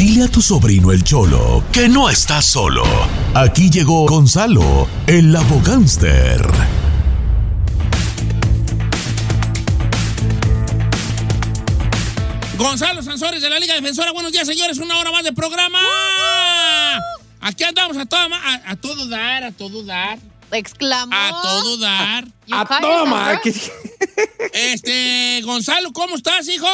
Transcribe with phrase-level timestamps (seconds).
[0.00, 2.82] Dile a tu sobrino el Cholo que no está solo.
[3.34, 6.40] Aquí llegó Gonzalo, el abogánster.
[12.56, 14.12] Gonzalo Sansores de la Liga Defensora.
[14.12, 14.78] Buenos días, señores.
[14.78, 15.80] Una hora más de programa.
[17.42, 20.18] Aquí andamos a, todo, a, a todo dar, a todo dar.
[20.50, 21.14] Exclamó.
[21.14, 22.26] A todo dar.
[22.50, 23.38] A toma.
[24.54, 26.66] Este, Gonzalo, ¿cómo estás, hijo?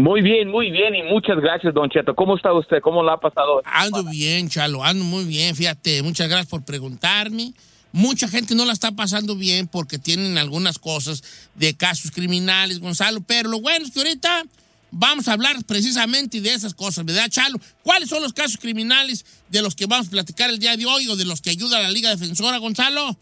[0.00, 2.14] Muy bien, muy bien y muchas gracias, Don Cheto.
[2.14, 2.80] ¿Cómo está usted?
[2.80, 3.60] ¿Cómo lo ha pasado?
[3.66, 6.02] Ando bien, Chalo, ando muy bien, fíjate.
[6.02, 7.52] Muchas gracias por preguntarme.
[7.92, 13.20] Mucha gente no la está pasando bien porque tienen algunas cosas de casos criminales, Gonzalo,
[13.26, 14.44] pero lo bueno es que ahorita
[14.90, 17.58] vamos a hablar precisamente de esas cosas, ¿verdad, Chalo?
[17.82, 21.08] ¿Cuáles son los casos criminales de los que vamos a platicar el día de hoy
[21.08, 23.16] o de los que ayuda a la Liga Defensora, Gonzalo?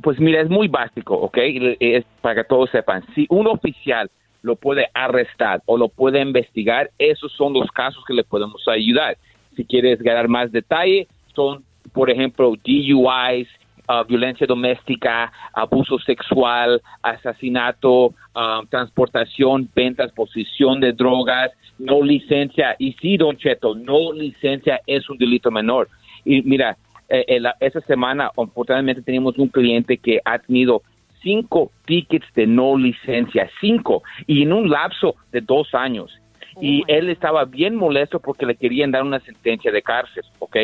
[0.00, 1.36] Pues mira, es muy básico, ¿ok?
[1.80, 3.04] Es para que todos sepan.
[3.14, 4.10] Si un oficial
[4.42, 9.16] lo puede arrestar o lo puede investigar, esos son los casos que le podemos ayudar.
[9.56, 13.48] Si quieres ganar más detalle, son, por ejemplo, DUIs,
[13.88, 22.76] uh, violencia doméstica, abuso sexual, asesinato, uh, transportación, ventas, posesión de drogas, no licencia.
[22.78, 25.88] Y sí, don Cheto, no licencia es un delito menor.
[26.24, 26.76] Y mira,
[27.08, 30.82] eh, eh, esa semana, afortunadamente, tenemos un cliente que ha tenido
[31.22, 36.16] cinco tickets de no licencia, cinco, y en un lapso de dos años.
[36.60, 40.56] Y él estaba bien molesto porque le querían dar una sentencia de cárcel, ¿ok?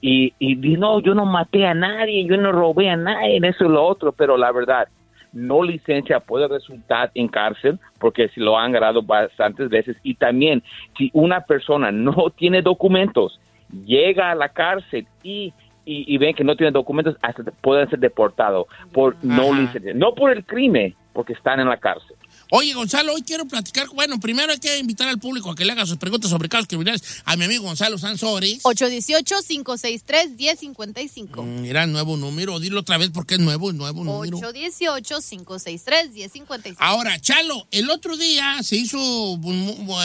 [0.00, 3.66] Y, y dijo, no, yo no maté a nadie, yo no robé a nadie, eso
[3.66, 4.88] y lo otro, pero la verdad,
[5.36, 10.62] no licencia puede resultar en cárcel porque si lo han ganado bastantes veces y también
[10.96, 13.38] si una persona no tiene documentos
[13.84, 15.52] llega a la cárcel y
[15.86, 20.14] y, y ven que no tiene documentos hasta puede ser deportado por no licencia no
[20.14, 22.16] por el crimen porque están en la cárcel
[22.50, 23.88] Oye, Gonzalo, hoy quiero platicar.
[23.88, 26.68] Bueno, primero hay que invitar al público a que le haga sus preguntas sobre casos
[26.68, 28.62] criminales a mi amigo Gonzalo Sansores.
[28.62, 31.42] 818-563-1055.
[31.42, 32.60] Mira, nuevo número.
[32.60, 34.38] Dilo otra vez porque es nuevo, nuevo número.
[34.38, 36.76] 818-563-1055.
[36.78, 39.40] Ahora, Chalo, el otro día se hizo,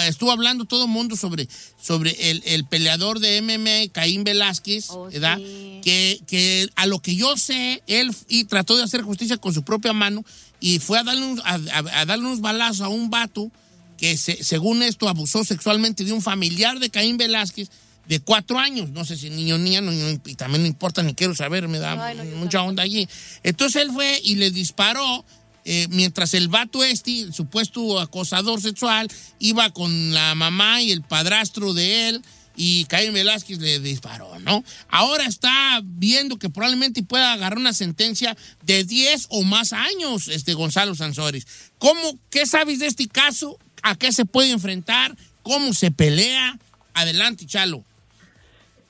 [0.08, 1.48] estuvo hablando todo el mundo sobre,
[1.80, 5.38] sobre el, el peleador de MMA, Caín Velázquez, ¿verdad?
[5.84, 9.62] Que, que a lo que yo sé, él y trató de hacer justicia con su
[9.64, 10.26] propia mano
[10.62, 11.56] y fue a darle, un- a,
[12.00, 13.52] a- darle unos balazos a un vato
[13.98, 17.70] que se- según esto abusó sexualmente de un familiar de Caín Velázquez
[18.08, 18.90] de cuatro años.
[18.92, 21.68] No sé si niño o niña, no, no- y también no importa, ni quiero saber,
[21.68, 21.96] me da
[22.38, 23.08] mucha onda allí.
[23.44, 25.26] Entonces él fue y le disparó
[25.66, 29.08] eh, mientras el vato este, el supuesto acosador sexual,
[29.38, 32.22] iba con la mamá y el padrastro de él
[32.64, 34.64] y Caín Velázquez le disparó, ¿no?
[34.88, 40.54] Ahora está viendo que probablemente pueda agarrar una sentencia de 10 o más años, este
[40.54, 41.72] Gonzalo Sansores.
[41.80, 43.58] ¿Cómo, qué sabes de este caso?
[43.82, 45.16] ¿A qué se puede enfrentar?
[45.42, 46.60] ¿Cómo se pelea?
[46.94, 47.84] Adelante, Chalo.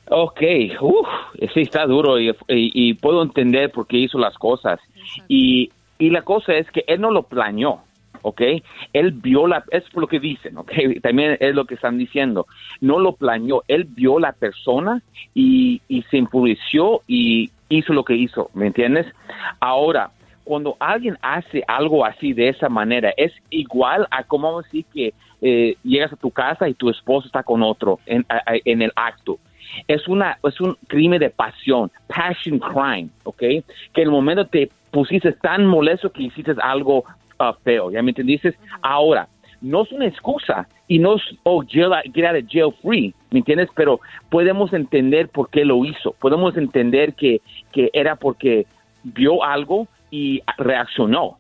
[0.10, 0.42] Ok,
[0.82, 1.08] uf,
[1.54, 2.34] sí está duro y, y-
[2.90, 4.80] y puedo entender por qué hizo las cosas.
[5.30, 7.82] Y, y la cosa es que él no lo planeó,
[8.22, 8.42] ¿ok?
[8.94, 10.72] Él vio la, es lo que dicen, ¿ok?
[11.02, 12.48] También es lo que están diciendo.
[12.80, 15.02] No lo planeó, él vio la persona
[15.34, 19.08] y, y se enfureció y hizo lo que hizo, ¿me entiendes?
[19.60, 20.12] Ahora,
[20.44, 25.76] cuando alguien hace algo así de esa manera, es igual a como decir que eh,
[25.84, 28.26] llegas a tu casa y tu esposo está con otro en,
[28.66, 29.40] en el acto.
[29.88, 33.38] Es, una, es un crimen de pasión, passion crime, ¿ok?
[33.38, 33.64] Que
[34.02, 37.06] en el momento te pusiste tan molesto que hiciste algo
[37.64, 38.56] feo, ¿ya me entendiste?
[38.82, 39.28] Ahora,
[39.62, 43.40] no es una excusa y no es, oh, jail, get out of jail free, ¿me
[43.40, 43.70] entiendes?
[43.76, 44.00] Pero
[44.30, 48.66] podemos entender por qué lo hizo, podemos entender que, que era porque
[49.04, 51.38] vio algo y reaccionó.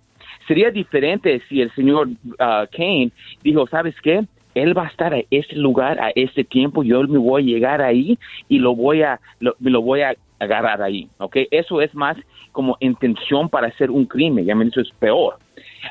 [0.48, 2.10] Sería diferente si el señor
[2.40, 3.12] ah, Kane
[3.44, 4.24] dijo, ¿sabes qué?
[4.54, 7.82] Él va a estar a ese lugar, a ese tiempo, yo me voy a llegar
[7.82, 8.18] ahí
[8.50, 11.38] y lo voy a, lo, me lo voy a agarrar ahí, ¿ok?
[11.52, 12.18] Eso es más
[12.52, 15.38] como intención para hacer un crimen, ya me eso es peor.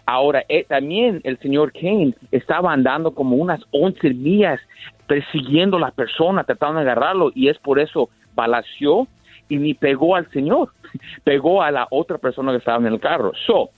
[0.07, 4.61] Ahora, eh, también el señor Kane estaba andando como unas 11 millas
[5.07, 9.09] persiguiendo a la persona, tratando de agarrarlo, y es por eso balació
[9.49, 10.71] y ni pegó al señor,
[11.25, 13.33] pegó a la otra persona que estaba en el carro.
[13.47, 13.71] So,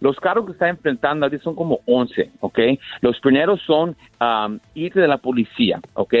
[0.00, 2.58] Los cargos que está enfrentando ahorita son como 11, ¿ok?
[3.00, 6.14] Los primeros son um, de la policía, ¿ok?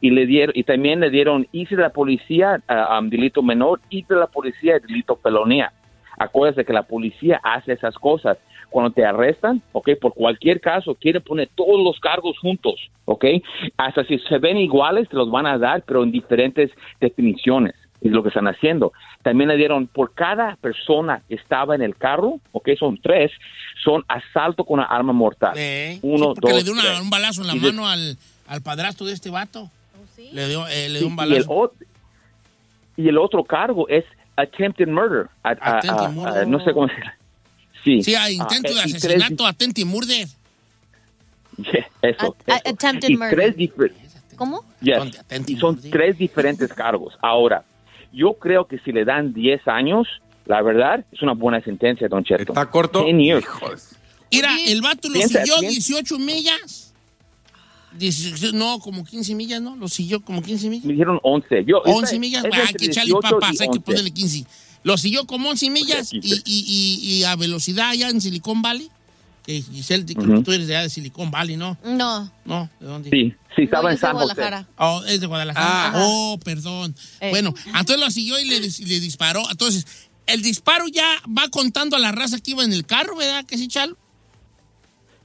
[0.00, 4.14] Y, le dieron, y también le dieron irse de la policía, um, delito menor, irse
[4.14, 5.72] de la policía, delito felonía.
[6.18, 8.38] Acuérdate que la policía hace esas cosas.
[8.70, 9.90] Cuando te arrestan, ¿ok?
[10.00, 12.74] Por cualquier caso, quieren poner todos los cargos juntos,
[13.04, 13.24] ¿ok?
[13.76, 16.70] Hasta si se ven iguales, te los van a dar, pero en diferentes
[17.00, 17.74] definiciones.
[18.00, 18.92] Es lo que están haciendo.
[19.22, 23.30] También le dieron por cada persona que estaba en el carro, ok, son tres,
[23.84, 25.54] son asalto con una arma mortal.
[25.56, 27.00] Eh, Uno, sí, porque dos, le dio una- tres.
[27.00, 28.16] un balazo en la Y de- mano al,
[28.48, 29.70] al padrastro de este vato.
[30.16, 30.30] sí?
[30.32, 31.72] Le dio, eh, le dio Sí, un y, el, balazo.
[32.96, 34.04] y el otro cargo es
[34.36, 35.28] attempted murder.
[35.42, 36.42] A- a- Attempted a- murder.
[36.42, 36.94] a- no sé cómo se
[37.84, 39.46] Sí, Sí, hay intento Ah, de asesinato,
[39.82, 40.26] y murder.
[41.58, 42.68] Yeah, eso, At- eso.
[42.74, 43.34] attempted y murder.
[43.34, 43.56] tres
[44.36, 44.64] ¿Cómo?
[44.80, 47.14] yes, Son de attempted y son tres diferentes cargos.
[47.20, 47.64] Ahora,
[48.12, 50.08] yo creo que si le dan 10 años,
[50.46, 52.52] la verdad, es una buena sentencia, Don Cheto.
[52.52, 53.04] ¿Está corto?
[53.04, 53.96] 10 years.
[54.32, 55.74] Mira, el vato lo piensa, siguió piensa.
[55.74, 56.93] 18 millas.
[57.98, 59.76] 18 no, como 15 millas, ¿no?
[59.76, 60.84] Lo siguió como 15 millas.
[60.84, 61.64] Me dijeron 11.
[61.66, 63.80] Yo, 11 esta- millas, es hay que echarle 18 papas, hay que 11.
[63.80, 64.44] ponerle 15.
[64.82, 68.90] Lo siguió como 11 millas y, y, y, y a velocidad allá en Silicon Valley.
[69.46, 70.42] Que Giselle, que Ujú.
[70.42, 71.76] tú eres de allá de Silicon Valley, ¿no?
[71.84, 72.30] No.
[72.46, 73.10] No, ¿de dónde?
[73.10, 74.34] Sí, sí, estaba no, en soy San de José.
[74.34, 74.68] Guadalajara.
[74.78, 75.86] Oh, es de Guadalajara.
[75.88, 75.92] Ah.
[75.96, 76.96] Oh, perdón.
[77.20, 77.28] Eh.
[77.30, 79.42] Bueno, entonces lo siguió y le, le disparó.
[79.50, 79.86] Entonces,
[80.26, 83.44] el disparo ya va contando a la raza que iba en el carro, ¿verdad?
[83.44, 83.98] Que sí, Chalo?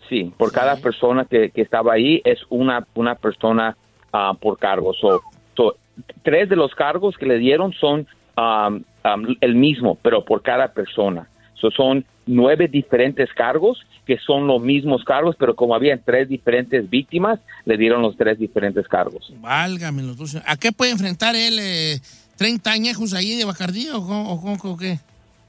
[0.10, 3.78] Sí, por cada persona que, que estaba ahí es una, una persona
[4.12, 4.94] ah, por cargo.
[4.94, 5.22] So,
[5.56, 5.76] so,
[6.24, 10.74] tres de los cargos que le dieron son um, um, el mismo, pero por cada
[10.74, 11.30] persona.
[11.54, 16.90] So, son nueve diferentes cargos que son los mismos cargos, pero como había tres diferentes
[16.90, 19.32] víctimas, le dieron los tres diferentes cargos.
[19.40, 20.36] Válgame los dos.
[20.48, 21.60] ¿A qué puede enfrentar él?
[21.60, 22.00] eh,
[22.40, 24.98] ¿30 añejos ahí de Bacardí o, o cómo- o qué?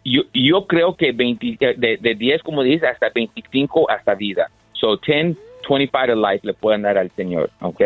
[0.04, 4.50] Yo, yo creo que 20, eh, de, de 10, como dices, hasta 25 hasta vida.
[4.72, 5.36] So 10,
[5.68, 7.80] 25 to life le pueden dar al Señor, ¿ok?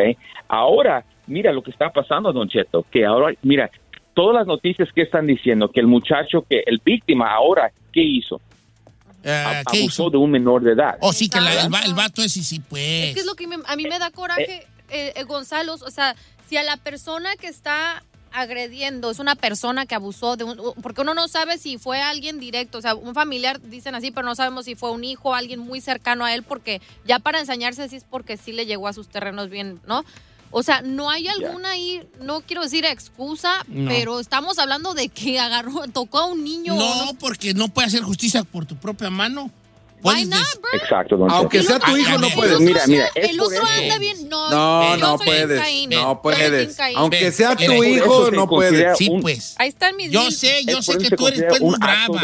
[0.48, 3.68] Ahora, mira lo que está pasando, Don Cheto, que ahora, mira,
[4.14, 8.40] todas las noticias que están diciendo que el muchacho, que el víctima ahora, ¿qué hizo?
[9.24, 10.10] Eh, A- ¿Qué abusó hizo?
[10.10, 10.96] de un menor de edad.
[11.00, 12.80] Oh, sí, que la- el, el vato es y sí, pues.
[13.08, 15.72] Es que es lo que me- a mí me da coraje, eh, eh, Gonzalo.
[15.74, 16.14] O sea,
[16.46, 18.02] si a la persona que está
[18.34, 20.60] agrediendo es una persona que abusó de un...
[20.82, 24.26] Porque uno no sabe si fue alguien directo, o sea, un familiar, dicen así, pero
[24.26, 27.88] no sabemos si fue un hijo, alguien muy cercano a él, porque ya para ensañarse
[27.88, 30.04] sí es porque sí le llegó a sus terrenos bien, ¿no?
[30.50, 33.88] O sea, no hay alguna ahí, no quiero decir excusa, No.
[33.88, 36.74] pero estamos hablando de que agarró, tocó a un niño.
[36.76, 39.50] No, no- porque no puede hacer justicia por tu propia mano.
[40.04, 40.46] Why Puedes not?
[40.74, 42.52] Exacto, Don Aunque sea tu Ah, hijo, a no puedes.
[42.52, 44.28] El otro, Mira, mira, el otro anda bien.
[44.28, 45.88] No, No, yo puedes.
[45.88, 46.78] No Yo puedes.
[46.94, 48.98] Aunque sea tu hijo, no puedes.
[48.98, 49.54] Sí, pues.
[49.58, 52.20] Ahí están mis Yo sé, yo sé que tú eres pues, muy brava.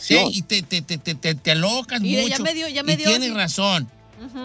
[0.00, 2.42] Sí, y te, te, te, te, te, te alocas Mira, ya mucho.
[2.42, 3.38] me dio- ya me y dio tienes así.
[3.38, 3.90] razón.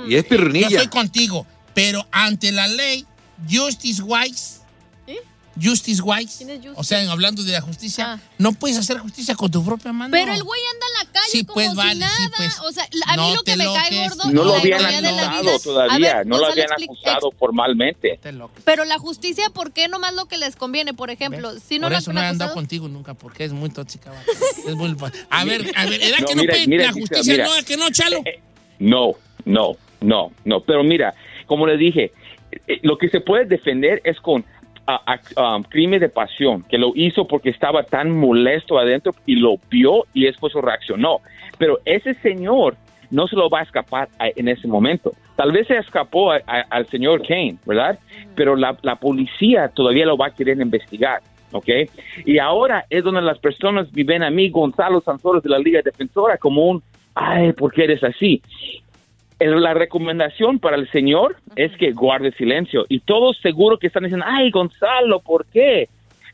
[0.07, 0.67] Y es Yo pirrinilla.
[0.67, 1.45] estoy contigo.
[1.73, 3.05] Pero ante la ley,
[3.49, 4.59] Justice Wise.
[5.07, 5.17] ¿Eh?
[5.61, 6.37] Justice Wise.
[6.37, 6.73] ¿Quién es Justice?
[6.77, 8.19] O sea, hablando de la justicia, Ah.
[8.37, 10.11] no puedes hacer justicia con tu propia mano.
[10.11, 10.85] Pero el güey anda
[11.33, 12.15] Sí, como pues, si vale, nada.
[12.15, 12.59] sí, pues.
[12.61, 14.31] O sea, a No mí lo que me cae gordo.
[14.31, 18.19] No lo habían acusado todavía, ver, no lo habían acusado formalmente.
[18.63, 20.93] Pero la justicia, ¿por qué nomás lo que les conviene?
[20.93, 21.63] Por ejemplo, ¿Ves?
[21.67, 24.11] si no Por eso no he andado contigo nunca, porque es muy tóxica.
[24.67, 24.95] es muy...
[25.29, 27.33] A ver, a ver, ¿era No, que no mira, la justicia?
[27.33, 27.45] mira.
[27.45, 28.17] No, ¿a que no, Chalo?
[28.25, 28.39] Eh,
[28.79, 29.13] No,
[29.45, 30.61] no, no, no.
[30.61, 31.13] Pero mira,
[31.45, 32.11] como le dije,
[32.67, 34.45] eh, lo que se puede defender es con
[34.87, 35.01] ah,
[35.37, 39.55] ah, um, crimen de pasión, que lo hizo porque estaba tan molesto adentro y lo
[39.69, 41.19] vio y después reaccionó.
[41.57, 42.75] Pero ese señor
[43.11, 45.13] no se lo va a escapar a- en ese momento.
[45.35, 47.99] Tal vez se escapó a- a- al señor Kane, ¿verdad?
[48.35, 51.21] Pero la, la policía todavía lo va a querer investigar.
[51.55, 51.67] ¿Ok?
[52.25, 56.35] Y ahora es donde las personas viven a mí, Gonzalo Sanzoros de la Liga Defensora,
[56.39, 56.81] como un,
[57.13, 58.41] ay, ¿por qué eres así?
[59.45, 62.85] La recomendación para el señor es que guarde silencio.
[62.89, 65.89] Y todos seguro que están diciendo, ay, Gonzalo, ¿por qué?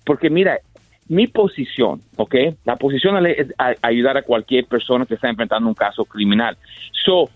[0.06, 0.60] Porque mira,
[1.08, 2.36] mi posición, ¿ok?
[2.66, 6.56] La posición es a- ayudar a cualquier persona que está enfrentando un caso criminal.
[7.04, 7.30] So,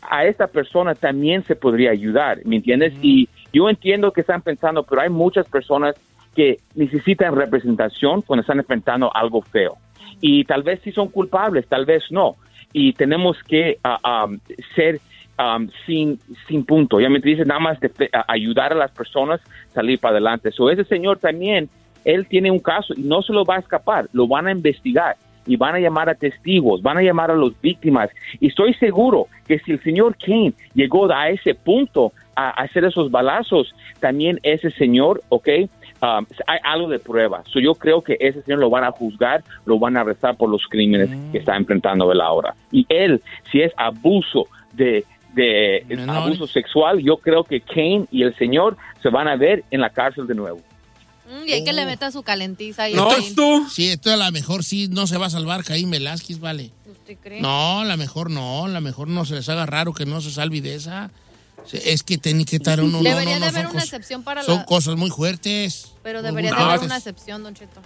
[0.00, 2.94] a esta persona también se podría ayudar, ¿me entiendes?
[3.02, 5.94] Y yo entiendo que están pensando, pero hay muchas personas
[6.34, 9.76] que necesitan representación cuando están enfrentando algo feo.
[10.20, 12.36] Y tal vez sí son culpables, tal vez no.
[12.72, 14.38] Y tenemos que ah, um,
[14.74, 15.00] ser
[15.38, 17.00] um, sin, sin punto.
[17.00, 17.90] Ya me dice nada más de,
[18.28, 19.40] ayudar a las personas
[19.70, 20.50] a salir para adelante.
[20.52, 21.68] So, ese señor también,
[22.04, 25.16] él tiene un caso y no se lo va a escapar, lo van a investigar
[25.46, 28.10] y van a llamar a testigos, van a llamar a las víctimas.
[28.40, 33.10] Y estoy seguro que si el señor Kane llegó a ese punto a hacer esos
[33.10, 35.48] balazos, también ese señor, ¿ok?
[36.02, 37.42] um, hay algo de prueba.
[37.46, 40.48] So, yo creo que ese señor lo van a juzgar, lo van a arrestar por
[40.48, 41.32] los crímenes Mm.
[41.32, 42.54] que está enfrentando él ahora.
[42.70, 45.04] Y él, si es abuso de,
[45.42, 46.22] de Menores.
[46.36, 49.90] abuso sexual, yo creo que Kane y el señor se van a ver en la
[49.90, 50.60] cárcel de nuevo.
[51.30, 52.94] Mm, y hay que le meta su calentiza ahí.
[52.94, 53.66] No, tú.
[53.70, 56.70] Sí, esto a lo mejor sí no se va a salvar Caín Velázquez, vale.
[56.86, 57.40] ¿Usted cree?
[57.40, 60.60] No, la mejor no, la mejor no se les haga raro que no se salve
[60.60, 61.10] de esa.
[61.72, 62.98] Es que tiene que estar uno.
[62.98, 64.64] no, Debería no, no, de haber son una cosas- excepción para Son la...
[64.64, 65.92] cosas muy fuertes.
[66.02, 66.74] Pero debería de fuertes.
[66.76, 67.80] haber una excepción, Don Cheto.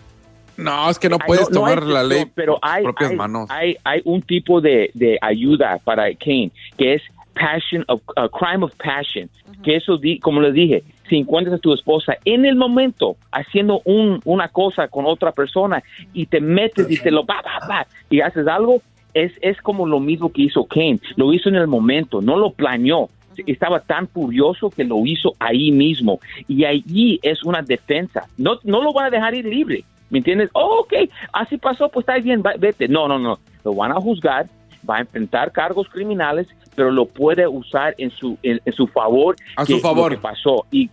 [0.56, 3.16] No, es que no puedes no- no hay tomar la ley pero hay, propias hay,
[3.16, 3.48] manos.
[3.50, 7.02] hay, hay un tipo de, de ayuda para Kane que es
[7.34, 9.28] passion of uh, crime of passion,
[9.62, 13.80] que eso di- como les dije, si encuentras a tu esposa en el momento haciendo
[13.84, 17.86] un, una cosa con otra persona y te metes y te lo va, va, va,
[18.10, 18.80] y haces algo,
[19.14, 22.50] es, es como lo mismo que hizo Kane, lo hizo en el momento, no lo
[22.50, 23.08] planeó.
[23.46, 26.20] Estaba tan furioso que lo hizo ahí mismo.
[26.48, 28.26] Y allí es una defensa.
[28.36, 29.84] No, no lo van a dejar ir libre.
[30.10, 30.50] ¿Me entiendes?
[30.52, 32.88] Oh, ok, así pasó, pues está bien, va- vete.
[32.88, 33.38] No, no, no.
[33.64, 34.48] Lo van a juzgar,
[34.88, 39.36] va a enfrentar cargos criminales, pero lo puede usar en su, en, en su favor.
[39.56, 40.12] A que su favor.
[40.12, 40.66] Lo que pasó.
[40.70, 40.90] Y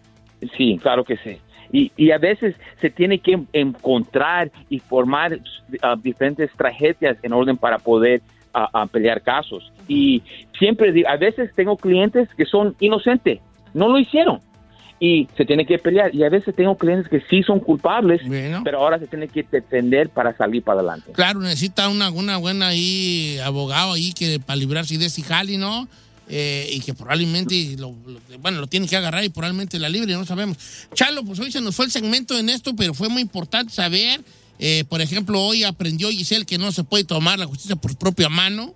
[0.57, 1.37] sí, claro que sí.
[1.71, 5.39] Y, y a veces se tiene que encontrar y formar
[5.81, 8.21] ah, diferentes tragedias en orden para poder
[8.53, 9.71] ah, pelear casos.
[9.87, 10.23] Y
[10.57, 13.39] siempre digo, a veces tengo clientes que son inocentes,
[13.73, 14.39] no lo hicieron.
[15.01, 16.13] Y se tiene que pelear.
[16.13, 18.61] Y a veces tengo clientes que sí son culpables, Bueno.
[18.65, 21.11] pero ahora se tiene que defender para salir para adelante.
[21.13, 25.87] Claro, necesita una, una buena ahí abogado ahí que para librarse de ese jali, ¿no?
[26.31, 30.13] Eh, y que probablemente lo, lo- bueno, lo tiene que agarrar y probablemente la libre,
[30.13, 30.57] no sabemos.
[30.93, 34.21] Chalo, pues hoy se nos fue el segmento en esto, pero fue muy importante saber.
[34.59, 37.97] eh, por ejemplo, hoy aprendió Giselle que no se puede tomar la justicia por su
[37.97, 38.75] propia mano.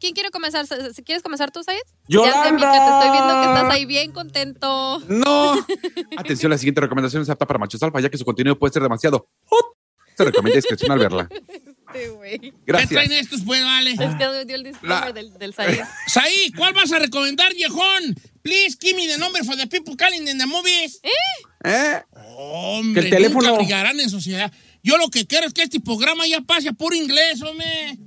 [0.00, 0.66] ¿Quién quiere comenzar?
[0.66, 1.80] ¿Se- ¿Quieres comenzar tú, Sayed?
[2.08, 2.36] ¡Yolanda!
[2.36, 5.02] Ya sé, Mica, te estoy viendo que estás ahí bien contento.
[5.08, 5.54] No.
[6.16, 8.82] Atención, la siguiente recomendación es apta para machos alfa, ya que su contenido puede ser
[8.82, 9.66] demasiado hot.
[10.16, 11.28] Se recomienda discreción al verla.
[11.30, 12.38] Este güey.
[12.38, 12.90] ¿Qué Gracias.
[12.90, 13.90] traen estos, pues, vale?
[13.92, 15.80] Es que me dio el disclaimer La- del, del Sayed.
[16.08, 18.16] Saí, ¿cuál vas a recomendar, viejón?
[18.42, 21.00] Please, give me the number for the people calling in the movies.
[21.64, 22.02] ¿Eh?
[22.38, 24.52] Hombre, Que el teléfono- nunca brillarán en sociedad.
[24.82, 27.98] Yo lo que quiero es que este programa ya pase a puro inglés, hombre.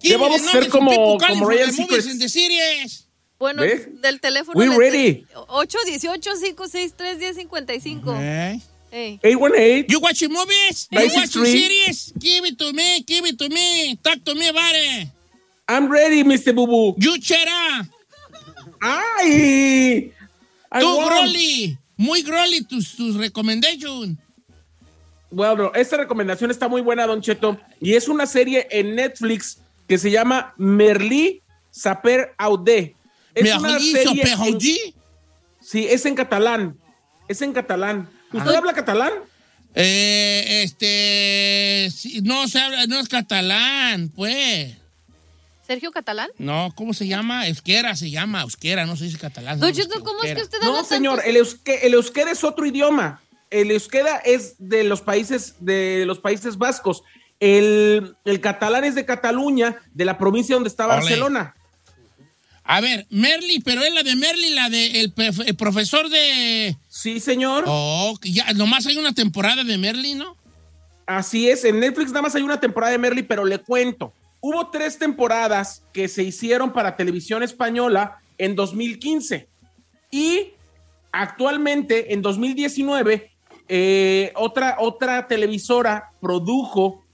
[0.00, 3.04] ¿Qué vamos a hacer como- como the series.
[3.38, 3.88] Bueno, ¿Ves?
[4.00, 4.58] del teléfono.
[4.58, 5.24] We ready.
[5.48, 8.14] 818-563-1055.
[8.18, 8.60] Eh.
[8.90, 9.20] Ey.
[9.22, 9.86] 818.
[9.92, 10.88] You watching movies?
[10.90, 12.12] You watching series?
[12.18, 13.96] Give it to me, give it to me.
[14.02, 15.08] Talk to me about it.
[15.68, 16.52] I'm ready, Mr.
[16.54, 16.94] Bubu.
[16.98, 17.86] You chera.
[18.80, 20.12] ¡Ay!
[20.72, 20.96] I Tú.
[21.04, 21.78] Grolly.
[21.96, 24.16] Muy Grolly tus, tus recommendations.
[25.30, 29.98] Bueno, esta recomendación está muy buena, Don Cheto, y es una serie en Netflix que
[29.98, 32.94] se llama Merlí Saper Audé.
[33.34, 34.94] Es una Merlí serie Saper en- Audé.
[35.60, 36.78] Sí, es en catalán.
[37.26, 38.08] Es en catalán.
[38.32, 39.12] ¿Usted habla catalán?
[39.74, 44.76] Eh, este, sí, no se habla, no es catalán, pues.
[45.66, 46.30] ¿Sergio Catalán?
[46.38, 47.46] No, ¿cómo se llama?
[47.46, 49.60] Euskera se llama, euskera, no se dice catalán.
[49.60, 49.66] No,
[50.02, 50.88] ¿cómo es que usted habla No, tanto?
[50.94, 53.20] señor, el, euske- el euskera es otro idioma.
[53.50, 57.02] El euskera es de los países, de los países vascos.
[57.40, 60.86] El, el catalán es de Cataluña, de la provincia donde está.
[60.86, 61.54] Barcelona.
[62.64, 66.76] A ver, Merly, pero es la de Merly, la de el, pe- el profesor de...
[66.88, 67.64] Sí, señor.
[67.66, 70.36] Oh, ya, nomás hay una temporada de Merly, ¿no?
[71.06, 74.12] Así es, en Netflix nada más hay una temporada de Merly, pero le cuento.
[74.40, 79.48] Hubo tres temporadas que se hicieron para televisión española en 2015
[80.10, 80.52] y
[81.10, 83.30] actualmente en 2019
[83.68, 87.04] eh, otra, otra televisora produjo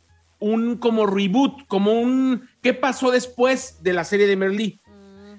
[0.41, 4.81] un como reboot, como un ¿qué pasó después de la serie de Merly?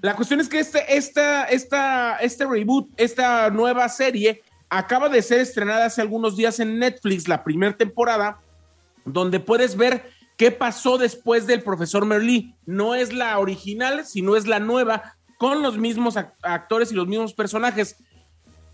[0.01, 5.39] La cuestión es que este, esta, esta, este reboot, esta nueva serie, acaba de ser
[5.39, 8.39] estrenada hace algunos días en Netflix, la primera temporada,
[9.05, 12.53] donde puedes ver qué pasó después del profesor Merlí.
[12.65, 17.07] No es la original, sino es la nueva, con los mismos ac- actores y los
[17.07, 17.95] mismos personajes.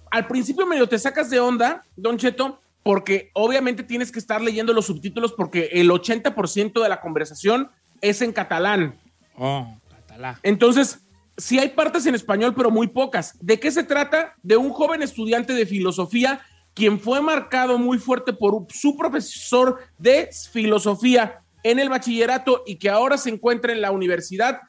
[0.09, 4.73] Al principio medio te sacas de onda, Don Cheto, porque obviamente tienes que estar leyendo
[4.73, 7.69] los subtítulos porque el 80% de la conversación
[8.01, 8.99] es en catalán.
[9.37, 10.37] Oh, catalán.
[10.43, 11.05] Entonces,
[11.37, 13.37] sí hay partes en español, pero muy pocas.
[13.39, 14.35] ¿De qué se trata?
[14.41, 16.41] De un joven estudiante de filosofía
[16.73, 22.89] quien fue marcado muy fuerte por su profesor de filosofía en el bachillerato y que
[22.89, 24.61] ahora se encuentra en la universidad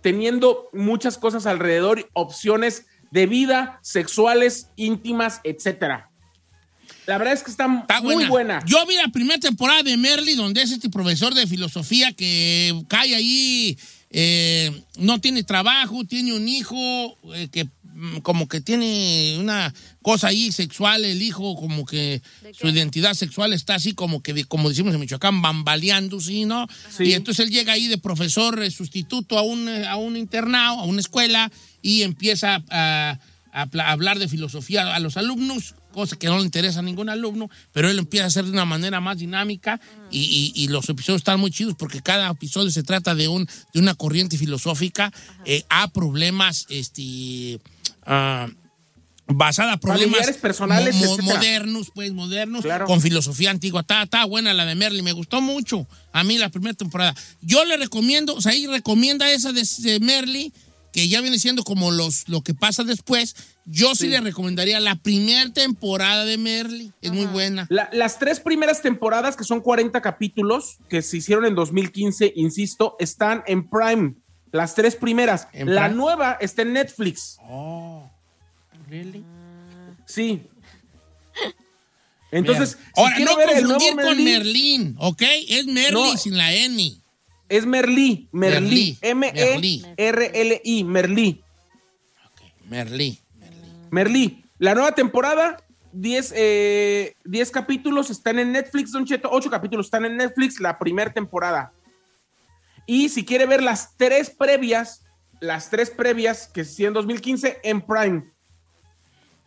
[0.00, 6.10] teniendo muchas cosas alrededor, opciones de vida, sexuales, íntimas, etcétera.
[7.06, 8.62] La verdad es que está, Está muy buena.
[8.66, 13.14] Yo vi la primera temporada de Merly, donde es este profesor de filosofía que cae
[13.14, 13.76] ahí,
[14.10, 20.28] eh, no tiene trabajo, tiene un hijo, eh, que mm, como que tiene una cosa
[20.28, 24.68] ahí sexual, el hijo como que ¿De su identidad sexual está así como que, como
[24.68, 26.68] decimos en Michoacán, bambaleando, ¿sí, no?
[26.96, 27.04] Sí.
[27.04, 30.84] Y entonces él llega ahí de profesor eh, sustituto a un, a un internado, a
[30.84, 33.18] una escuela, y empieza a,
[33.52, 37.48] a hablar de filosofía a los alumnos, cosa que no le interesa a ningún alumno,
[37.72, 41.20] pero él empieza a hacer de una manera más dinámica y, y- y los episodios
[41.20, 45.12] están muy chidos porque cada episodio se trata de, un, de una corriente filosófica
[45.44, 47.60] eh, a problemas este,
[48.06, 48.48] ah,
[49.26, 51.34] basada problemas personales, mo- mo- etcétera.
[51.36, 52.86] modernos, pues modernos, Claro.
[52.86, 53.82] con filosofía antigua.
[53.82, 57.14] Está, está buena la de Merly, me gustó mucho a mí la primera temporada.
[57.40, 60.52] Yo le recomiendo, o sea, ahí recomienda esa de, de Merly,
[60.92, 63.34] que ya viene siendo como los, lo que pasa después.
[63.64, 64.08] Yo sí, Sí.
[64.08, 67.66] le recomendaría la primera temporada de Merly, es muy buena.
[67.70, 72.96] La- las tres primeras temporadas, que son 40 capítulos, que se hicieron en 2015, insisto,
[73.00, 74.14] están en Prime.
[74.52, 75.48] Las tres primeras.
[75.54, 75.96] ¿En La Prime?
[75.96, 77.36] nueva está en Netflix.
[77.48, 78.10] Oh,
[78.90, 79.24] really?
[80.06, 80.42] Sí.
[82.30, 85.22] Entonces, si ahora no ver el confundir nuevo con Merlí, Merlín, ¿ok?
[85.48, 86.16] Es Merly No.
[86.16, 86.96] sin la N.
[87.52, 89.84] es Merlí, Merlí, E Merlí.
[89.98, 91.42] M-E-R-L-I, Merlí.
[92.66, 93.20] Merlí.
[93.90, 94.42] Merlí.
[94.58, 95.62] La nueva temporada,
[95.92, 99.28] 10 eh, 10 capítulos están en Netflix, Don Cheto.
[99.30, 101.72] 8 capítulos están en Netflix, la primera temporada.
[102.86, 105.02] Y si quiere ver las tres previas,
[105.40, 108.24] las tres previas que hicieron en 2015 en Prime.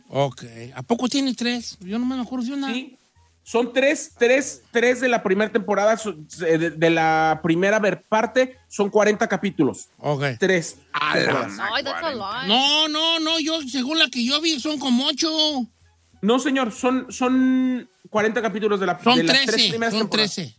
[0.10, 0.44] Ok.
[0.76, 1.76] ¿A poco tiene tres?
[1.80, 2.72] Yo no me acuerdo de una.
[2.72, 3.00] Sí.
[3.48, 8.58] Son tres, tres, tres de la primera temporada, son- de, de la primera ver- parte,
[8.68, 9.90] son 40 capítulos.
[10.00, 10.24] Ok.
[10.40, 10.78] Tres.
[10.92, 11.26] Ay,
[11.84, 12.48] that's a lot.
[12.48, 15.30] No, no, no, yo, según la que yo vi, son como ocho.
[16.22, 20.02] No, señor, son, son 40 capítulos de la Son de las tres trece, primeras son
[20.02, 20.34] temporadas.
[20.34, 20.56] trece.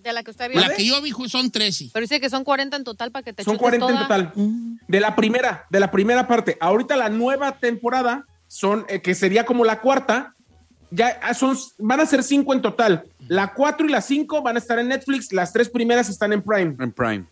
[0.00, 0.60] De la que usted vio.
[0.60, 1.90] La que yo vi son trece.
[1.92, 4.32] Pero dice que son 40 en total para que te Son chutes 40 en total.
[4.86, 6.56] De la primera, de la primera parte.
[6.60, 10.36] Ahorita la nueva temporada son, eh, que sería como la cuarta,
[10.90, 13.04] ya ah, son, van a ser cinco en total.
[13.28, 16.42] La cuatro y la cinco van a estar en Netflix, las tres primeras están en
[16.42, 16.74] Prime.
[16.78, 17.24] En Prime.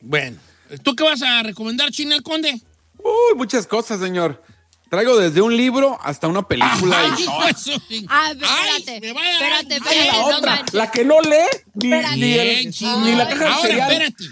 [0.00, 0.36] Bueno,
[0.82, 2.52] ¿tú qué vas a recomendar, China el Conde?
[2.98, 4.42] Uy, muchas cosas, señor.
[4.90, 6.98] Traigo desde un libro hasta una película.
[6.98, 9.00] Ay, y- de su- Ah, Ay, espérate.
[9.06, 10.06] me va a dar- Espérate, espérate.
[10.06, 10.74] la no otra, manches.
[10.74, 11.36] la que no lee
[11.74, 11.94] ni, ni
[12.32, 14.24] el- Bien, ni la caja de Ahora, espérate.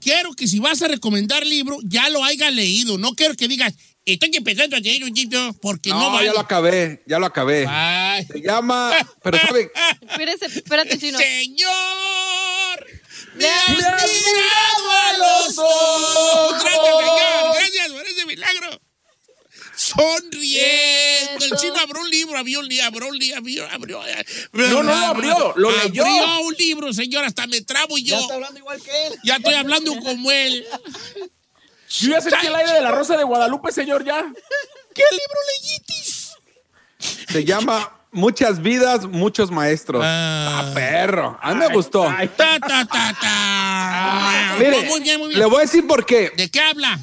[0.00, 2.98] Quiero que si vas a recomendar libro, ya lo haya leído.
[2.98, 3.74] No quiero que digas,
[4.14, 6.26] estoy empezando a leer un libro, porque no, No, vale.
[6.26, 7.66] ya lo acabé, ya lo acabé.
[7.68, 8.24] Ay.
[8.24, 8.92] Se llama,
[9.22, 9.70] pero sabe,
[10.08, 11.18] Espérate, espérate, chino.
[11.18, 12.86] Señor,
[13.34, 16.62] me has mirado a los ojos.
[16.62, 17.54] Gracias, señor.
[17.54, 18.80] Gracias por ese milagro.
[19.76, 21.44] Sonriendo.
[21.44, 23.36] El chino abrió un libro, abrió un libro, abrió un libro,
[23.70, 24.02] abrió, abrió.
[24.52, 26.04] No, no lo abrió, lo leyó.
[26.04, 28.14] Abrió un libro, señor, hasta me trabo yo.
[28.16, 29.14] Ya está hablando igual que él.
[29.24, 30.64] Ya estoy hablando como él.
[31.88, 34.22] Yo ya sentí el aire de la Rosa de Guadalupe, señor, ya.
[34.94, 36.32] ¿Qué libro leyitis?
[37.28, 40.02] Se llama Muchas vidas, muchos maestros.
[40.02, 40.62] Ah.
[40.70, 41.38] Ah, perro.
[41.42, 42.08] A mí me gustó.
[42.08, 44.54] Ay, Ta, ta, ta, ta.
[44.58, 45.38] Mire, muy bien, muy bien.
[45.38, 46.30] le voy a decir por qué.
[46.34, 46.98] ¿De qué habla?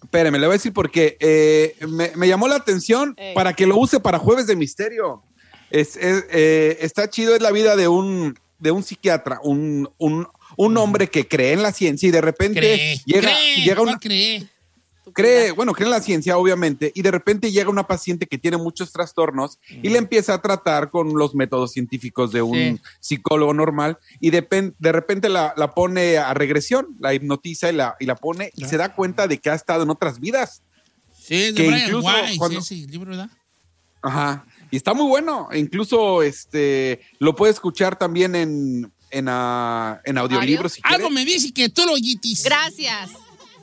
[0.00, 1.16] Espéreme, le voy a decir por qué.
[1.18, 3.34] Eh, me, me llamó la atención Ey.
[3.34, 5.24] para que lo use para Jueves de Misterio.
[5.70, 10.28] Es, es, eh, está chido, es la vida de un, de un psiquiatra, un, un,
[10.56, 13.00] un hombre que cree en la ciencia y de repente Cree.
[13.04, 13.56] llega, cree.
[13.64, 14.46] llega una, ¿Cuál cree?
[15.12, 18.56] cree, bueno, cree en la ciencia, obviamente, y de repente llega una paciente que tiene
[18.58, 22.80] muchos trastornos y le empieza a tratar con los métodos científicos de un Sí.
[23.00, 27.96] psicólogo normal y de, de repente la, la pone a regresión, la hipnotiza y la,
[27.98, 30.62] y la pone y se da cuenta de que ha estado en otras vidas.
[31.18, 33.30] Sí, Que Brian incluso Weiss, cuando- ese libro, ¿verdad?
[34.02, 34.46] Ajá.
[34.70, 35.48] Y está muy bueno.
[35.52, 40.72] Incluso este lo puede escuchar también en, en, ah, en audiolibros.
[40.72, 40.96] si quiere.
[40.96, 42.44] Algo me dice que tú lo yitis.
[42.44, 43.10] Gracias.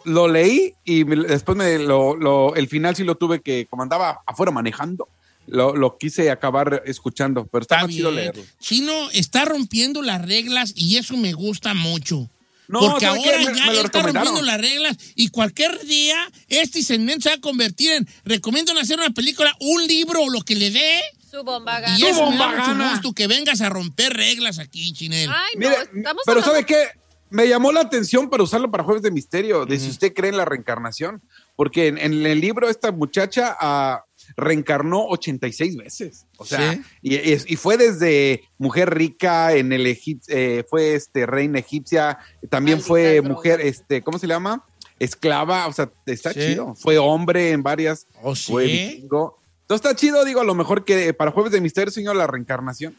[0.04, 3.84] Lo leí y me- después me lo, lo- el final sí lo tuve que, como
[3.84, 5.10] andaba afuera manejando,
[5.48, 8.44] lo, lo quise acabar escuchando, pero está, Está más chido leerlo.
[8.60, 12.30] Chino está rompiendo las reglas y eso me gusta mucho.
[12.70, 16.18] No, Porque ahora Me- ya me él está rompiendo las reglas y cualquier día
[16.50, 20.42] este segmento se va a convertir en recomiendan hacer una película, un libro o lo
[20.42, 21.00] que le dé.
[21.38, 21.96] Su bomba Y gana.
[21.98, 22.92] eso me bomba da mucho gana.
[22.92, 25.30] gusto que vengas a romper reglas aquí, Chinel.
[25.30, 26.88] Ay, no, Mire, estamos pero hablando- ¿sabe qué?
[27.30, 30.38] Me llamó la atención para usarlo para Jueves de Misterio, de si usted cree en
[30.38, 31.22] la reencarnación.
[31.58, 34.06] Porque en, en el libro esta muchacha ah,
[34.38, 36.26] reencarnó 86 veces.
[36.38, 36.82] O sea, Sí.
[37.02, 42.18] y, y- y fue desde mujer rica en el Egip- eh, fue este reina egipcia,
[42.50, 44.64] también fue mujer, este, ¿cómo se llama?
[45.00, 46.40] Esclava, o sea, está Sí.
[46.40, 46.76] chido.
[46.76, 48.08] Fue hombre en varias.
[48.24, 48.72] ¿Oh, Fue sí?
[48.94, 49.38] vikingo.
[49.68, 52.96] Entonces está chido, digo, a lo mejor que para Jueves de Misterio, señor, la reencarnación.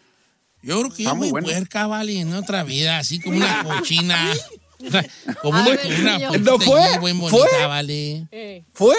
[0.61, 1.47] Yo creo que Está yo muy muy bueno.
[1.49, 4.35] puerca, vale, en otra vida, así como una cochina.
[5.43, 6.99] como una, ver, una ¿No fue?
[7.01, 7.67] bien bonita, ¿Fue?
[7.67, 8.27] vale.
[8.31, 8.95] Eh, ¿Fue?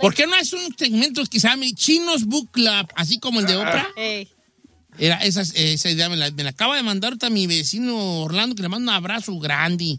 [0.00, 3.46] ¿Por qué no es un segmento que se llame Chinos Book Club, así como el
[3.46, 3.88] de Oprah?
[3.96, 4.28] eh.
[5.00, 8.54] Era esa, esa idea, me la, me la acaba de mandar ahorita mi vecino Orlando,
[8.56, 9.98] que le mando un abrazo grande.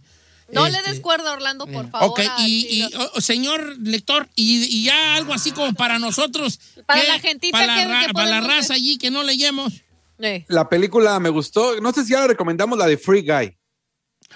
[0.51, 2.09] No le Este, des cuerda, Orlando, por favor.
[2.09, 2.83] Ok, y,
[3.15, 6.59] oh, señor lector, y, y ya algo así como para nosotros.
[6.85, 7.07] Para ¿qué?
[7.07, 8.77] la gentita para la, que- ra- que para la raza ver.
[8.77, 9.73] allí que no leemos.
[10.19, 10.45] Eh.
[10.47, 11.79] La película me gustó.
[11.81, 13.55] No sé si ya la recomendamos, la de Free Guy.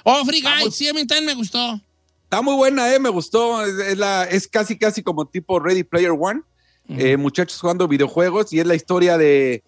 [0.04, 1.80] Oh, Free Guy, sí, a mí también me gustó.
[2.24, 3.64] Está muy buena, eh, me gustó.
[3.66, 6.42] Es, es la, es casi, casi como tipo Ready Player One.
[6.90, 9.64] Eh, muchachos jugando videojuegos y es la historia de-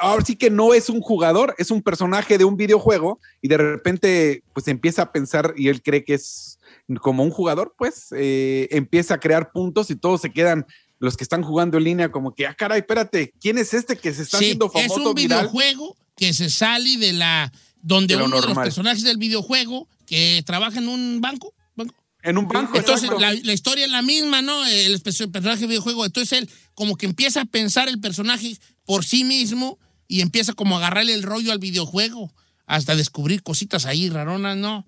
[0.00, 3.56] Ahora sí que no es un jugador, es un personaje de un videojuego y de
[3.56, 6.58] repente pues empieza a pensar y él cree que es
[7.00, 10.66] como un jugador, pues eh, empieza a crear puntos y todos se quedan,
[10.98, 14.12] los que están jugando en línea, como que, ah, caray, espérate, ¿quién es este que
[14.12, 15.38] se está Sí, haciendo es famoso un viral?
[15.40, 17.52] videojuego que se sale de la...
[17.86, 21.52] Donde De uno de los personajes del videojuego que trabaja en un banco.
[21.76, 21.94] banco.
[22.22, 22.78] En un banco.
[22.78, 24.64] Entonces, la, la historia es la misma, ¿no?
[24.66, 26.06] El, el personaje del videojuego.
[26.06, 30.76] Entonces, él como que empieza a pensar el personaje por sí mismo y empieza como
[30.76, 32.32] a agarrarle el rollo al videojuego
[32.66, 34.86] hasta descubrir cositas ahí raronas, ¿no?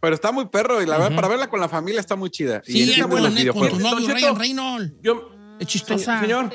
[0.00, 2.62] Pero está muy perro y la verdad, para verla con la familia está muy chida.
[2.66, 4.08] Sí, el es tema de con, tu novio.
[4.08, 4.92] Ryan Reynolds.
[5.02, 6.20] Yo, Es chistosa.
[6.20, 6.52] señor,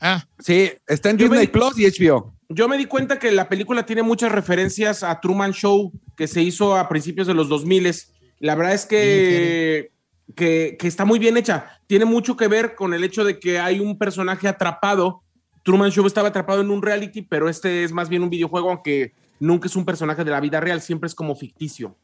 [0.00, 2.34] Ah, Sí, está en Yo Disney Plus y HBO.
[2.50, 6.42] yo me di cuenta que la película tiene muchas referencias a Truman Show que se
[6.42, 7.94] hizo a principios de los 2000.
[8.40, 9.92] La verdad es que,
[10.34, 11.80] que, que está muy bien hecha.
[11.86, 15.22] Tiene mucho que ver con el hecho de que hay un personaje atrapado.
[15.66, 19.12] Truman Show estaba atrapado en un reality, pero este es más bien un videojuego, aunque
[19.40, 21.96] nunca es un personaje de la vida real, siempre es como ficticio.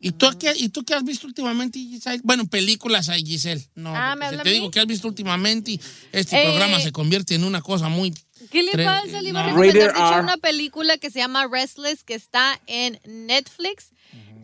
[0.00, 2.20] ¿Y tú, qué, ¿Y tú qué has visto últimamente, Giselle?
[2.24, 3.64] Bueno, películas hay, Giselle.
[3.76, 5.80] No, Ah, ¿me habla te digo que has visto últimamente y
[6.12, 8.12] este Eh, programa se convierte en una cosa muy...
[8.50, 9.22] ¿Qué le pasa?
[9.22, 13.90] Le iba a recomendar, una película que se llama Restless, que está en Netflix.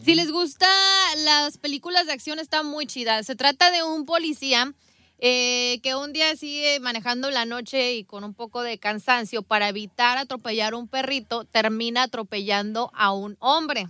[0.04, 0.66] Si les gusta
[1.24, 3.22] las películas de acción, está muy chida.
[3.24, 4.72] Se trata de un policía
[5.24, 9.42] eh, que un día sigue manejando en la noche y con un poco de cansancio
[9.44, 13.87] para evitar atropellar a un perrito, termina atropellando a un hombre.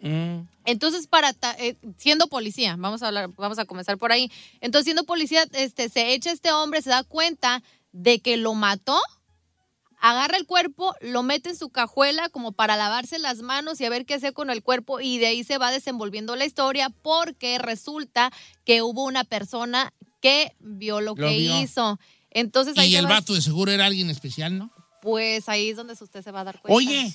[0.00, 0.40] Mm.
[0.64, 4.28] Entonces, para ta- eh, siendo policía, vamos a hablar, vamos a comenzar por ahí.
[4.60, 8.98] Entonces, siendo policía, este, se echa este hombre, se da cuenta de que lo mató,
[10.00, 13.88] agarra el cuerpo, lo mete en su cajuela como para lavarse las manos y a
[13.90, 17.58] ver qué hacer con el cuerpo y de ahí se va desenvolviendo la historia porque
[17.58, 18.32] resulta
[18.64, 19.92] que hubo una persona
[20.22, 21.60] que vio lo, Lo que vio.
[21.60, 21.98] hizo.
[22.30, 24.70] Entonces ahí Y el va- vato de seguro era alguien especial, ¿no?
[25.02, 26.74] pues ahí es donde usted se va a dar cuenta.
[26.74, 27.12] Oye,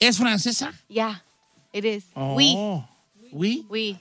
[0.00, 0.74] ¿es francesa?
[0.88, 1.24] ya,
[1.72, 2.04] it is.
[2.16, 2.86] Oui, Oh.
[3.32, 3.64] ¿Oui?
[3.70, 3.96] oui.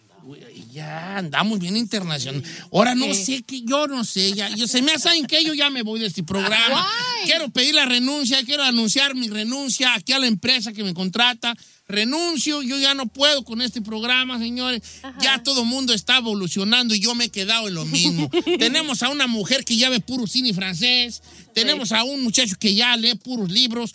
[0.74, 2.44] ya andamos bien internacional.
[2.74, 5.70] Ahora no sé que yo no sé, ya, yo se me saben que yo ya
[5.70, 6.86] me voy de este programa.
[7.24, 11.54] Quiero pedir la renuncia, quiero anunciar mi renuncia aquí a la empresa que me contrata.
[11.90, 14.82] Renuncio, yo ya no puedo con este programa, señores.
[15.22, 18.30] Ya todo el mundo está evolucionando y yo me he quedado en lo mismo.
[18.60, 21.22] Tenemos a una mujer que ya ve puro cine francés,
[21.54, 23.92] tenemos a un muchacho que ya lee puros libros.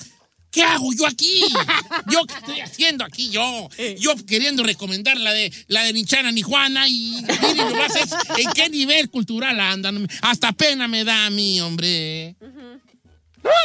[0.50, 1.40] ¿Qué hago yo aquí?
[2.12, 3.68] ¿Yo qué estoy haciendo aquí yo?
[3.98, 7.22] Yo queriendo recomendar la de la de Nichana ni Juana y
[7.57, 10.07] nomás es- en qué nivel cultural andan.
[10.20, 12.37] Hasta pena me da a mí, hombre.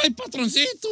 [0.03, 0.87] Ay, patroncito.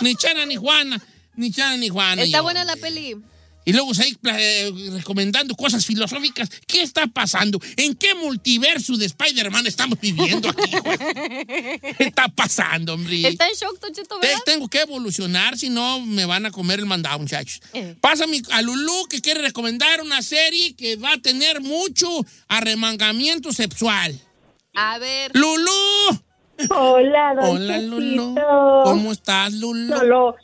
[0.00, 0.98] Ni Chana ni Juana.
[1.38, 2.22] Ni Chana ni Juana.
[2.22, 2.42] Está yo.
[2.42, 3.16] buena la peli.
[3.64, 6.48] Y luego se ahí eh, recomendando cosas filosóficas.
[6.66, 7.60] ¿Qué está pasando?
[7.76, 10.70] ¿En qué multiverso de Spider-Man estamos viviendo aquí?
[10.72, 13.28] ¿Qué está pasando, hombre?
[13.28, 14.42] Está en shock, Don Cheto, Te- ¿verdad?
[14.46, 17.60] Tengo que evolucionar, si no me van a comer el mandado, muchachos.
[17.74, 17.94] Eh.
[18.00, 22.08] Pásame a Lulú que quiere recomendar una serie que va a tener mucho
[22.48, 24.18] arremangamiento sexual.
[24.74, 25.30] A ver.
[25.34, 25.70] ¡Lulú!
[26.70, 28.34] Hola, don Hola, Lulú.
[28.84, 29.94] ¿Cómo estás, Lulú?
[30.04, 30.34] Lo...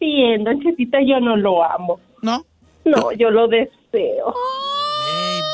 [0.00, 2.00] Bien, don Chetito, yo no lo amo.
[2.22, 2.44] ¿No?
[2.84, 4.34] No, yo lo deseo.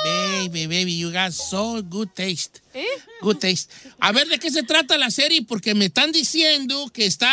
[0.04, 2.60] Baby, baby, baby, you got so good taste.
[2.74, 2.84] ¿Eh?
[3.20, 3.72] Good taste.
[4.00, 5.40] A ver, ¿de qué se trata la serie?
[5.46, 7.28] Porque me están diciendo que está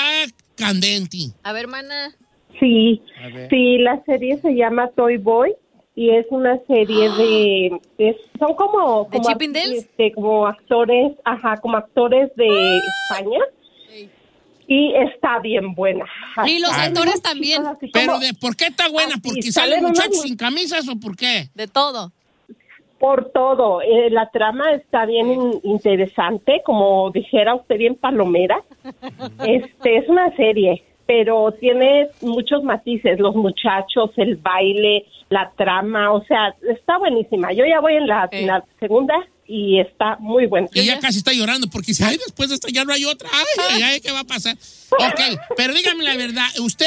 [0.55, 1.17] candente.
[1.43, 2.15] A ver, mana.
[2.59, 3.01] Sí,
[3.33, 3.49] ver.
[3.49, 5.53] sí, la serie se llama Toy Boy
[5.95, 7.79] y es una serie de...
[7.97, 9.05] es- son como...
[9.11, 9.77] ¿De como, Dale?
[9.77, 12.47] este, como actores, ajá, como actores de
[13.09, 13.39] España.
[14.71, 16.05] Y está bien buena.
[16.45, 17.65] Y los actores también.
[17.65, 19.13] así Pero de, ¿por qué está buena?
[19.15, 21.49] Así, ¿Porque salen muchachos mu- sin camisas o por qué?
[21.55, 22.11] De todo.
[22.99, 28.61] Por todo, Eh, la trama está bien in- interesante, como dijera usted bien palomera.
[29.47, 36.23] Este es una serie, pero tiene muchos matices, los muchachos, el baile, la trama, o
[36.25, 37.53] sea, está buenísima.
[37.53, 39.15] Yo ya voy en la, en la segunda
[39.49, 40.67] y está muy buena.
[40.73, 43.27] Y ya casi está llorando porque dice, ay, después de esta ya no hay otra.
[43.33, 44.55] Ay, ay, ay, ¿qué va a pasar?
[44.91, 45.19] Ok,
[45.57, 46.85] pero dígame la verdad, usted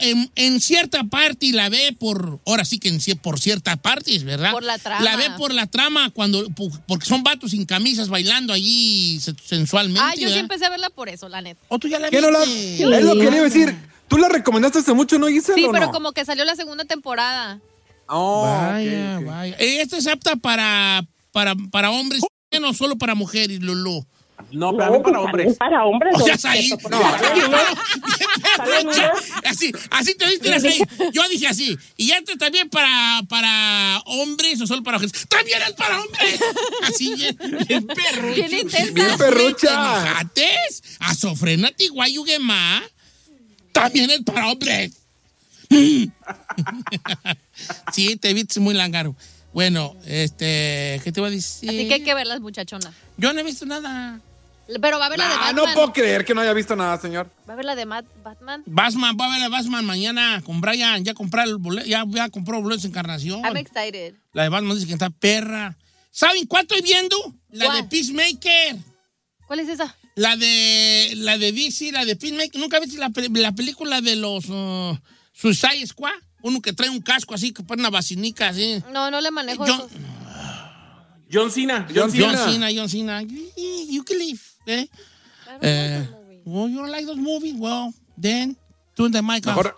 [0.00, 4.50] en, en cierta parte la ve por, ahora sí que en, por cierta parte, ¿verdad?
[4.50, 5.04] Por la trama.
[5.04, 6.44] La ve por la trama cuando,
[6.88, 10.00] porque son vatos sin camisas bailando allí se- sensualmente.
[10.02, 11.60] Ah, yo sí empecé a verla por eso, la neta.
[11.68, 12.82] ¿O tú ya la ¿Qué no la- viste?
[12.82, 13.76] Es lo que le iba a decir.
[14.08, 15.92] ¿Tú la recomendaste hace mucho, no, Giselle, Sí, pero no?
[15.92, 17.60] como que salió la segunda temporada.
[18.08, 19.56] Oh, Vaya, vaya.
[19.58, 22.22] ¿Esta es apta para, para, para hombres
[22.60, 24.04] no solo para mujeres, Lulú?
[24.50, 25.56] No, No, para mí para hombres.
[25.56, 26.14] Para hombres.
[26.16, 26.68] O sea, ahí.
[26.68, 26.76] No,
[29.44, 30.82] Así, así te viste las ahí.
[31.12, 31.78] Yo dije así.
[31.96, 35.26] Y este también para, para hombres o solo para mujeres.
[35.28, 36.40] También es para hombres.
[36.82, 37.36] Así, bien,
[37.68, 38.34] bien perrucha.
[38.34, 38.92] Bien intensa.
[38.92, 39.70] Bien perrucha.
[39.70, 42.82] Enojates, azofrenati guayuguema.
[43.72, 44.92] También es para hombres.
[47.92, 49.14] sí, te viste muy langaro.
[49.52, 51.68] Bueno, este, ¿qué te voy a decir?
[51.68, 52.92] Así que hay que verlas, muchachona.
[53.18, 54.20] Yo no he visto nada.
[54.80, 55.54] Pero va a ver la de Ah, Batman.
[55.66, 57.28] no puedo creer que no haya visto nada, señor.
[57.48, 58.62] Va a ver la de Matt- Batman.
[58.64, 61.04] Batman, va a ver a Batman mañana con Brian.
[61.04, 63.40] Ya comprar el boleto, ya, ya compró boletos de encarnación.
[63.44, 64.14] I'm excited.
[64.32, 65.76] La de Batman dice que está perra.
[66.10, 67.16] ¿Saben cuál estoy viendo?
[67.50, 67.82] La ¿Cuál?
[67.82, 68.76] de Peacemaker.
[69.46, 69.94] ¿Cuál es esa?
[70.14, 72.58] La de la de DC, la de Peacemaker.
[72.60, 74.96] ¿Nunca viste la, la película de los uh,
[75.32, 76.12] Suicide Squad?
[76.42, 78.82] Uno que trae un casco así, que pone una vacinica así.
[78.92, 79.88] No, no le manejo John, eso.
[81.32, 81.86] John Cena.
[81.88, 82.52] John John John Cena.
[82.52, 83.22] Cena, John Cena.
[83.22, 83.50] You,
[83.88, 84.40] you can live.
[84.66, 84.86] Eh?
[85.60, 86.06] Eh,
[86.44, 87.54] well, you don't like those movies?
[87.56, 88.56] Well, then,
[88.96, 89.56] turn the mic off.
[89.56, 89.76] Mejor,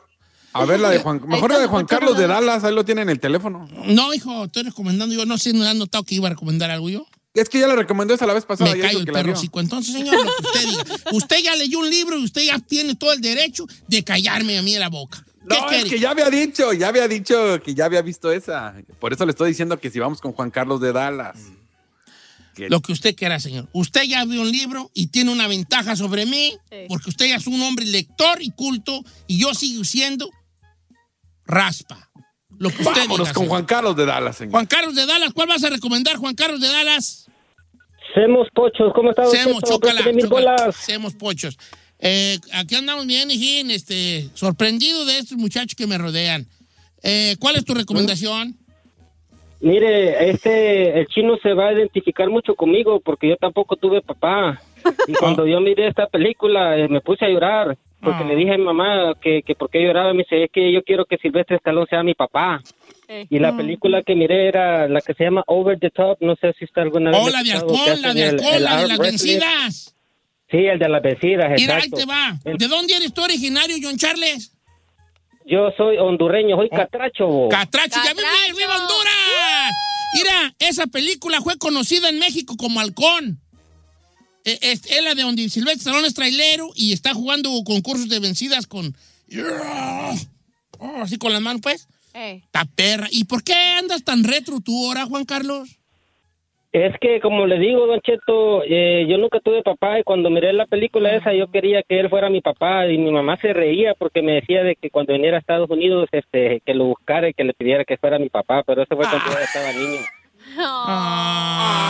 [0.53, 2.27] a ver, la de Juan, mejor la de Juan Carlos de.
[2.27, 3.69] Dallas, ahí lo tiene en el teléfono.
[3.87, 5.27] No, hijo, estoy recomendando yo.
[5.27, 7.07] No sé, no he notado que iba a recomendar algo yo.
[7.35, 8.73] Es que ya le recomendó esa la vez pasada.
[8.73, 9.41] Me callo el que la perro vio.
[9.41, 9.59] chico.
[9.59, 10.85] Entonces, señor, lo que usted diga.
[11.13, 14.63] Usted ya leyó un libro y usted ya tiene todo el derecho de callarme a
[14.63, 15.25] mí en la boca.
[15.49, 18.75] ¿Qué No, es que ya había dicho, ya había dicho que ya había visto esa.
[18.99, 21.39] Por eso le estoy diciendo que si vamos con Juan Carlos de Dallas.
[22.55, 23.69] Que- Lo que usted quiera, señor.
[23.73, 26.85] Usted ya abrió un libro y tiene una ventaja sobre mí, Sí.
[26.89, 30.31] porque usted ya es un hombre lector y culto, y yo sigo siendo
[31.47, 32.11] raspa.
[32.59, 33.49] Lo que usted Vámonos diga, con señor.
[33.49, 34.53] Juan Carlos de Dallas, señor.
[34.53, 37.27] Juan Carlos de Dallas, ¿cuál vas a recomendar, Juan Carlos de Dallas?
[38.15, 39.27] Semos pochos, ¿cómo está?
[39.27, 39.61] Semos,
[40.29, 40.77] bolas.
[40.77, 41.59] Semos pochos.
[42.07, 46.47] Eh, aquí andamos bien, hijín, este, sorprendido de estos muchachos que me rodean.
[47.03, 48.55] Eh, ¿Cuál es tu recomendación?
[49.61, 54.61] Mire, este, el chino se va a identificar mucho conmigo porque yo tampoco tuve papá.
[55.09, 58.27] Y cuando yo miré esta película eh, me puse a llorar porque Ah.
[58.29, 60.13] le dije a mi mamá que, que por qué lloraba.
[60.13, 62.61] Me dice, es que yo quiero que Silvestre Stallone sea mi papá.
[63.09, 63.27] Eh.
[63.31, 66.19] Y la película que miré era la que se llama Over the Top.
[66.21, 67.21] No sé si está alguna vez.
[67.23, 69.94] Oh, la de alcohol, la de alcohol, el la de las vencidas.
[70.55, 71.97] Sí, el de las vencidas, Mira, ahí exacto.
[71.97, 72.39] te va.
[72.45, 74.53] El- ¿De dónde eres tú originario, John Charles?
[75.47, 77.27] Yo soy hondureño, soy catracho.
[77.27, 77.49] bo.
[77.49, 78.57] Catracho, ya vive, Catracho.
[78.57, 79.73] viva Honduras.
[80.15, 83.41] Mira, esa película fue conocida en México como Halcón.
[84.45, 88.67] Es, es la de donde Silvestre Stallone es trailero y está jugando concursos de vencidas
[88.69, 88.95] con...
[90.79, 91.89] Oh, así con las manos, pues.
[92.15, 92.43] Eh.
[92.53, 93.09] Ta perra.
[93.11, 95.69] ¿Y por qué andas tan retro tú ahora, Juan Carlos?
[96.75, 100.53] Es que, como le digo, Don Cheto, eh, yo nunca tuve papá y cuando miré
[100.53, 103.95] la película esa yo quería que él fuera mi papá y mi mamá se reía
[103.95, 107.33] porque me decía de que cuando viniera a Estados Unidos este, que lo buscara y
[107.33, 110.01] que le pidiera que fuera mi papá, pero eso fue cuando yo estaba niño.
[110.59, 111.85] Ah.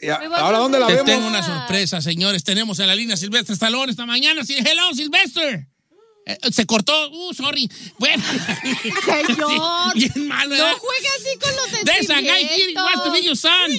[0.00, 1.06] Vas Ahora, ¿dónde la Te vemos?
[1.06, 2.42] tengo una sorpresa, señores.
[2.42, 4.40] Tenemos en la línea Silvestre Stallone esta mañana.
[4.48, 5.66] Hello, Silvestre.
[6.28, 6.92] Eh, se cortó.
[7.10, 7.70] Uh, sorry.
[7.98, 8.22] Bueno.
[9.04, 9.92] Señor.
[9.94, 10.78] Sí, bien malo, No ¿verdad?
[10.78, 13.70] juegue así con los There's a guy here who wants to be your son.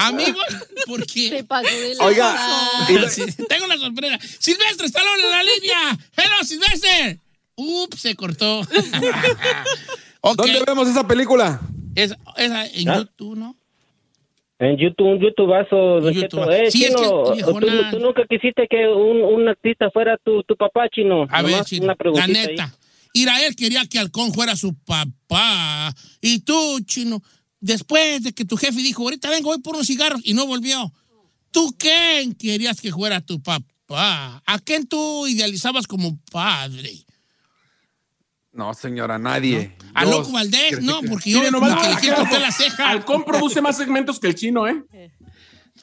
[0.00, 0.44] Amigos,
[0.86, 1.28] ¿por qué?
[1.30, 4.18] Se pasó de la Oiga, Sí, tengo una sorpresa.
[4.40, 5.98] Silvestre Stallone en la línea.
[6.16, 7.20] Hello, Silvestre.
[7.54, 8.62] Ups, se cortó.
[10.36, 11.60] ¿Dónde vemos esa película?
[11.94, 12.96] Esa, esa en ¿Ah?
[12.98, 13.56] YouTube, ¿no?
[14.58, 16.50] En YouTube, un YouTubeazo, Don YouTube.
[16.50, 20.56] Eh, Sí, es que, Chino, ¿tú, nunca quisiste que un, un artista fuera tu, tu
[20.56, 21.26] papá, Chino.
[21.30, 22.32] A ver, Chino, una la ahí.
[22.32, 22.74] neta.
[23.12, 25.94] Irael quería que Halcón fuera su papá.
[26.22, 27.22] Y tú, Chino,
[27.60, 30.92] después de que tu jefe dijo, ahorita vengo, voy por unos cigarros, y no volvió.
[31.50, 34.42] ¿Tú quién querías que fuera tu papá?
[34.46, 36.92] ¿A quién tú idealizabas como padre?
[38.56, 39.76] No, señora, nadie.
[39.94, 40.80] ¿A Loco Valdés?
[40.80, 42.88] No, porque yo nomás que le para quiero cortar la ceja.
[42.90, 44.82] Halcón produce más segmentos que el chino, ¿eh?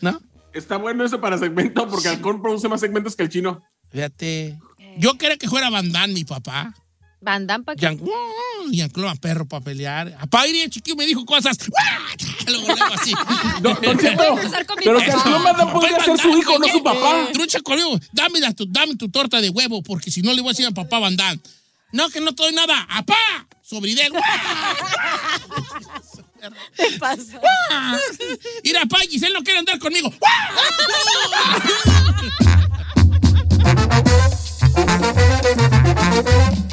[0.02, 0.20] ¿No?
[0.54, 3.62] Está bueno eso para segmento porque Halcón produce más segmentos que el chino.
[3.92, 4.58] Fíjate.
[4.98, 6.74] Yo quería que fuera Van Damme, mi papá.
[7.22, 7.82] Van Damme, ¿pa' qué?
[7.82, 8.00] Jean-
[8.72, 10.18] Jean-Claude perro para pelear.
[10.20, 11.58] Papá, ir el chiquillo me dijo cosas.
[12.48, 13.14] Luego, luego así.
[13.14, 13.58] A
[14.38, 17.28] empezar con mi pero que Van Damme podría ser su hijo, no su papá.
[17.34, 20.66] Trucha conmigo, dame, dame tu torta de huevo, porque si no le voy a decir
[20.66, 21.40] a papá Van Damme.
[21.94, 22.86] No, que no doy nada.
[22.90, 23.48] ¡Apá!
[23.62, 24.12] Sobridel.
[26.76, 27.40] ¿Qué pasa?
[28.64, 30.12] Ir a pa, Giselle no quiere andar conmigo.